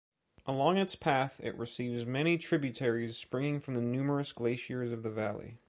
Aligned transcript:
Along 0.47 0.77
its 0.77 0.95
path, 0.95 1.39
it 1.43 1.55
receives 1.55 2.07
many 2.07 2.39
tributaries 2.39 3.17
springing 3.19 3.59
from 3.59 3.75
the 3.75 3.81
numerous 3.81 4.31
glaciers 4.31 4.91
of 4.91 5.03
the 5.03 5.11
valley. 5.11 5.57